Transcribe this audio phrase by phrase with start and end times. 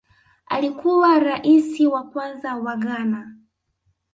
[0.45, 3.35] Alikuwa Rais wa kwanza wa Ghana